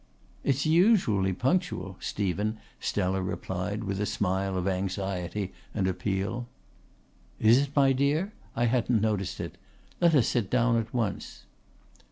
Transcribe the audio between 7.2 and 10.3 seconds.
"Is it, my dear? I hadn't noticed it. Let us